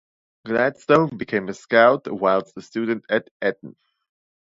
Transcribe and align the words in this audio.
Gladstone 0.47 1.15
became 1.15 1.47
a 1.47 1.53
Scout 1.53 2.07
whilst 2.07 2.57
a 2.57 2.61
student 2.63 3.05
at 3.07 3.29
Eton. 3.39 3.75